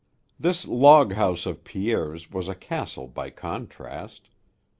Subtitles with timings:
[0.39, 4.29] This log house of Pierre's was a castle by contrast.